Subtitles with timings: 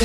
[0.00, 0.04] I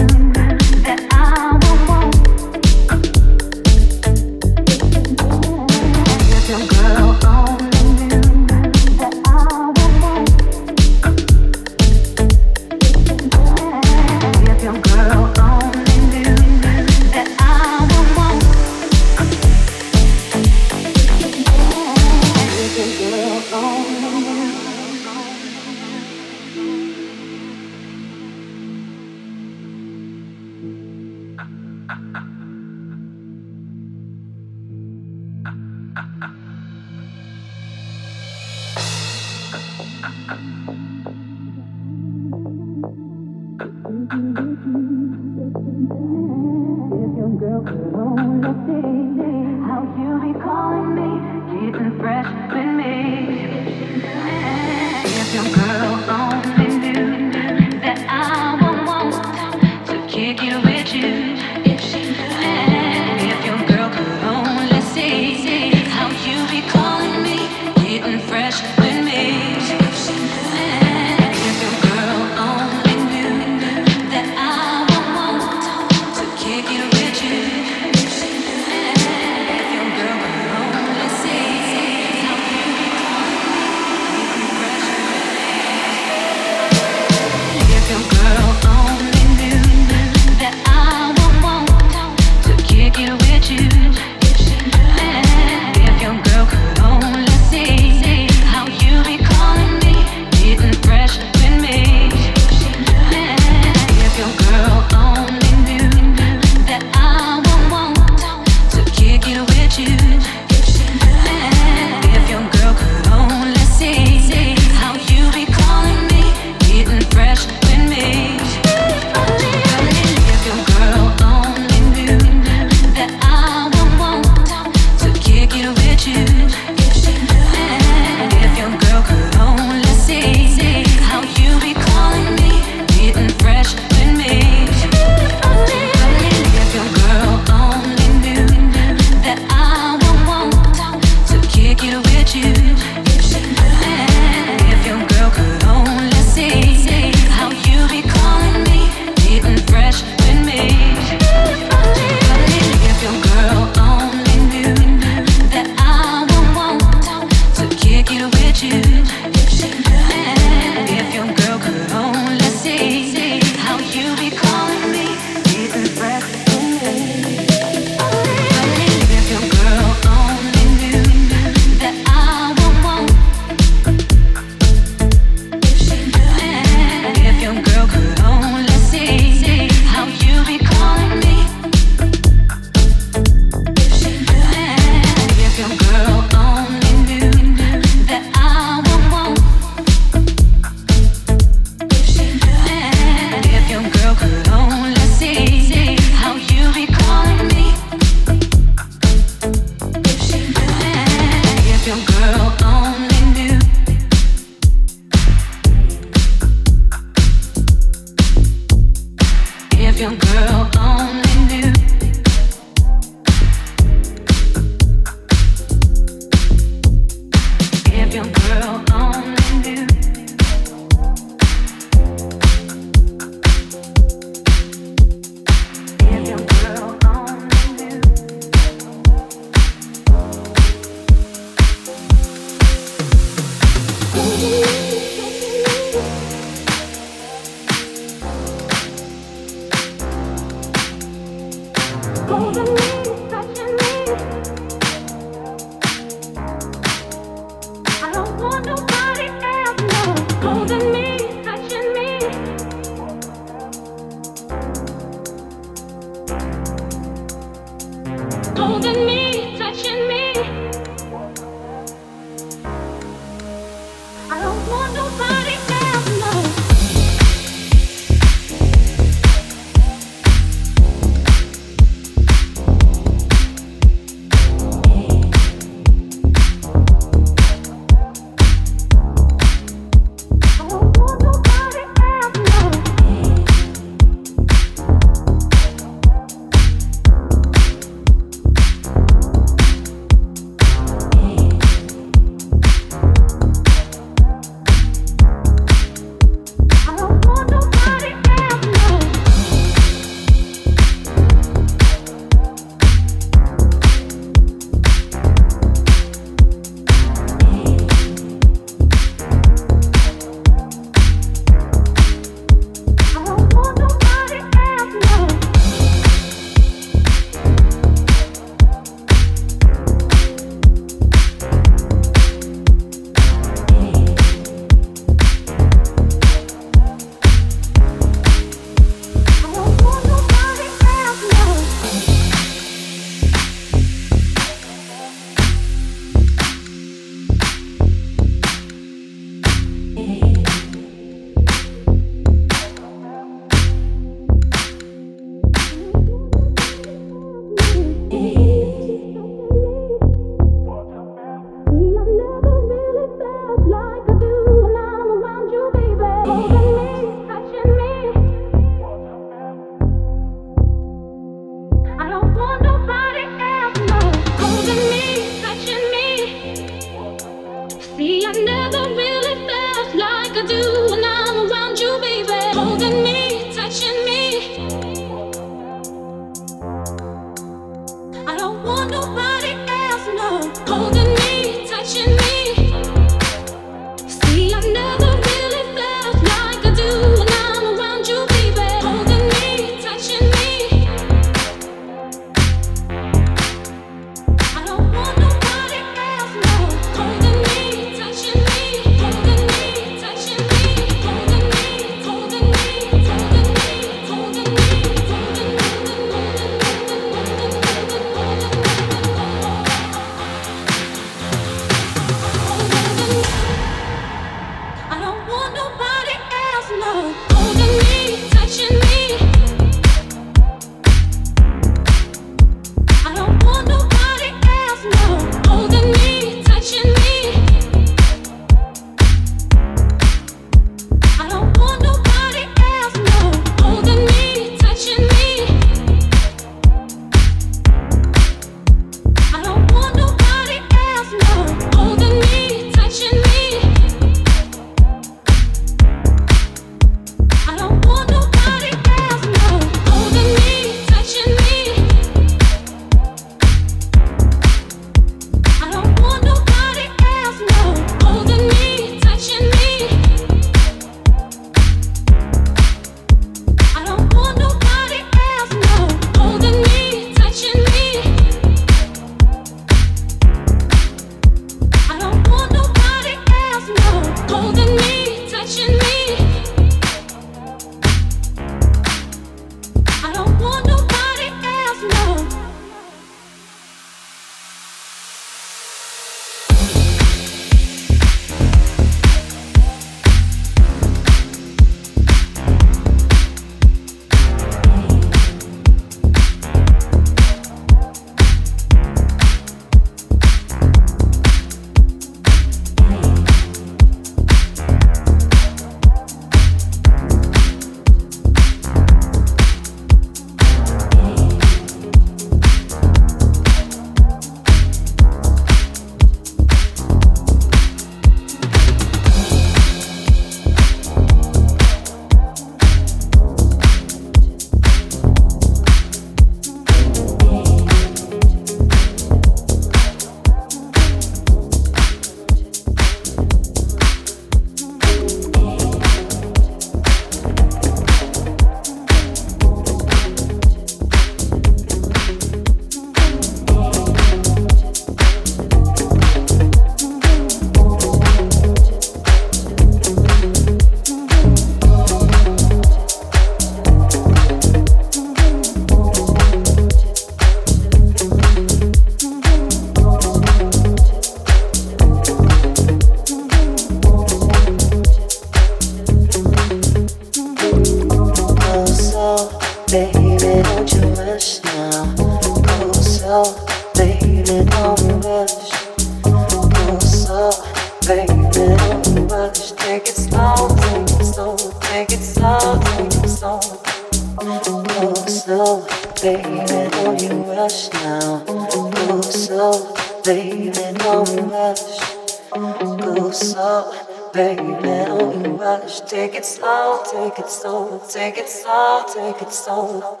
[599.29, 600.00] slow, take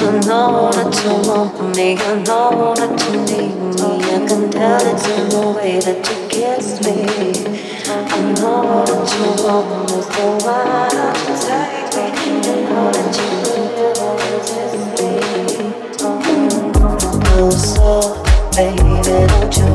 [0.00, 3.90] I know that you want me, I know that you need me.
[4.04, 6.96] I can tell it's in the way that you kiss me.
[7.84, 7.90] I
[8.38, 11.34] know that you want me, so why don't you
[11.90, 12.34] take me?
[12.46, 13.28] I know that you
[13.74, 15.12] will resist me.
[17.34, 18.22] Oh, so
[18.54, 19.67] baby, don't you?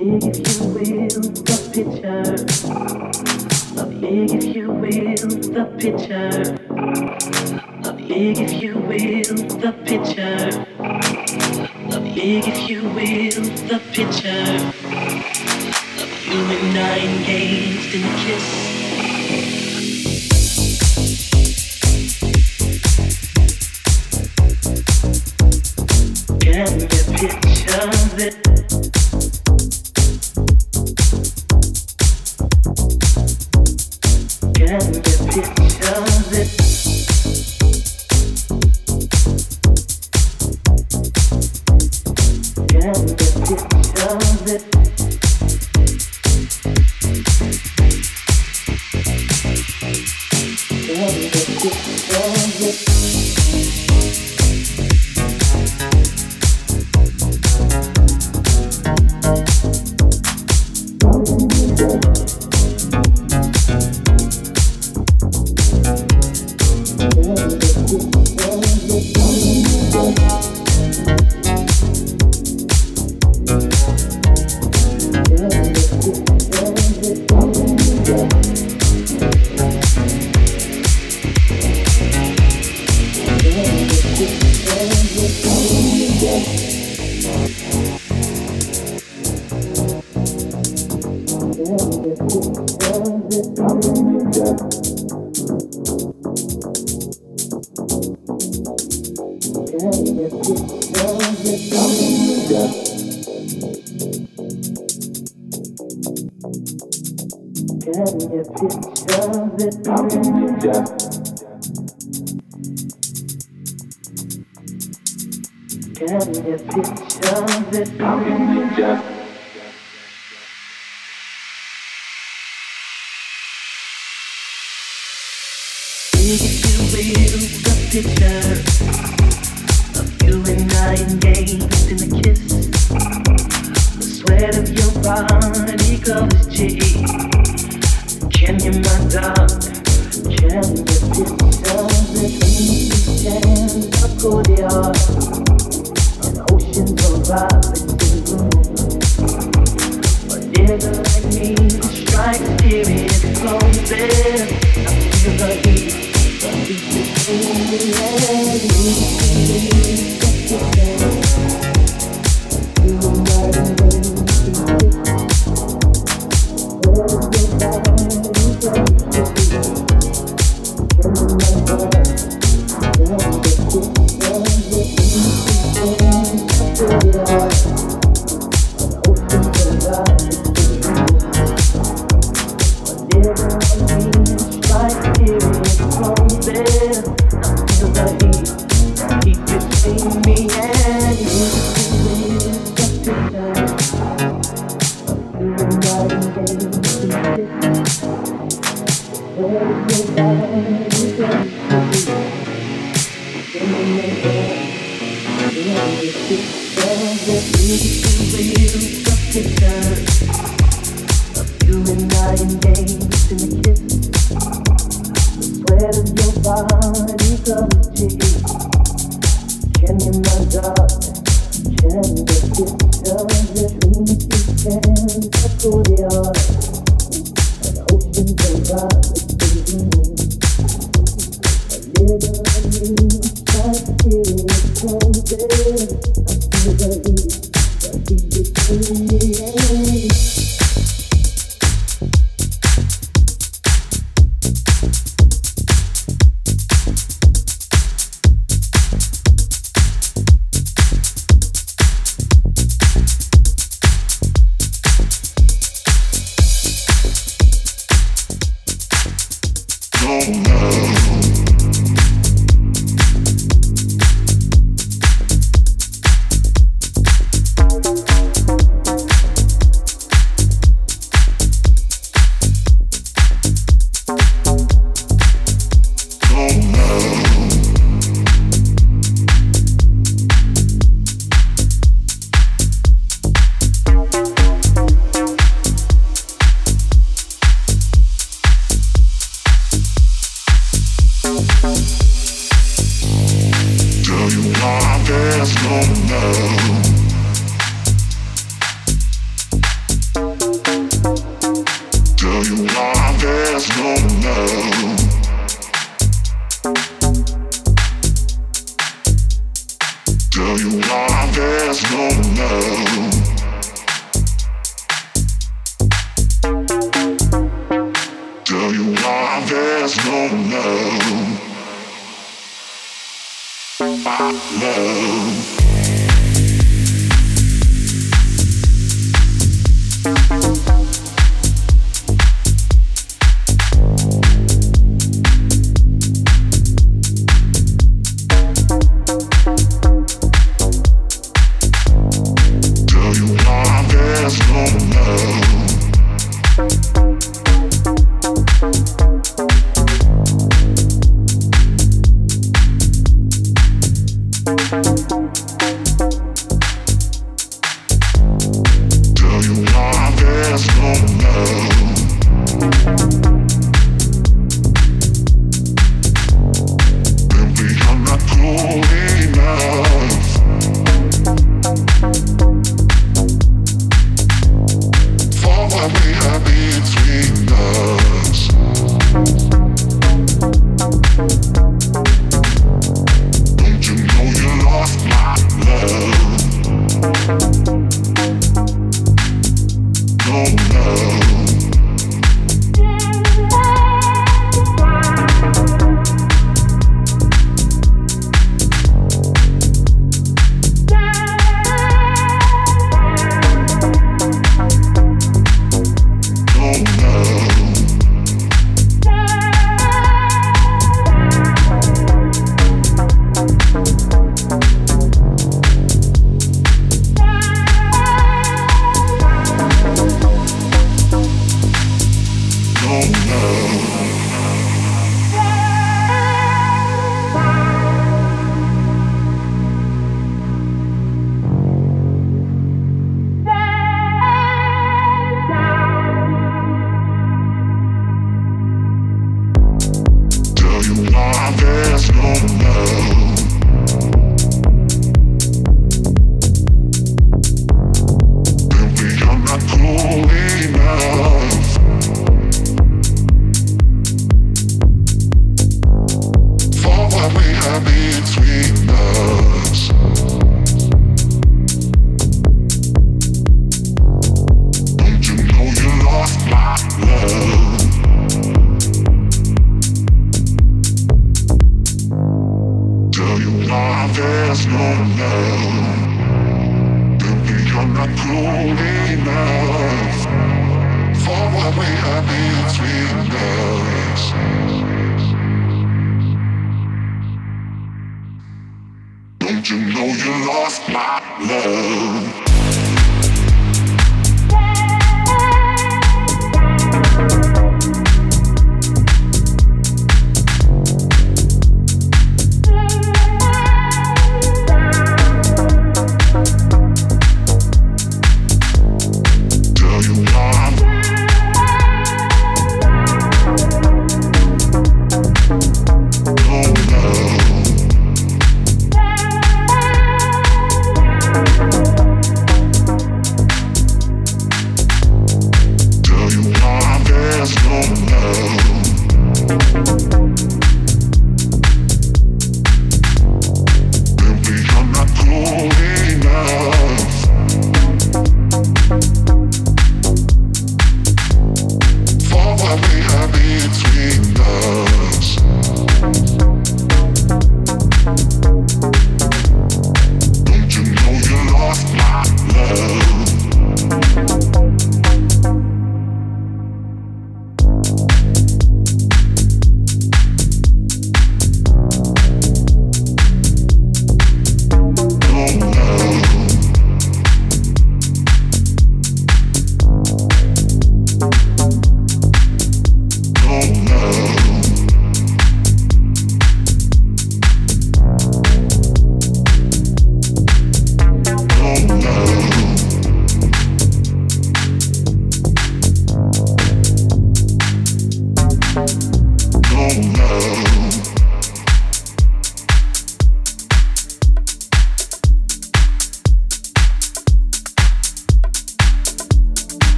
[0.00, 2.34] if you will, the picture.
[4.02, 6.56] If you will, the picture.
[8.08, 10.66] If you will, the picture.
[12.16, 14.56] If you will, the picture.
[16.00, 19.19] Of you and I engaged in a kiss.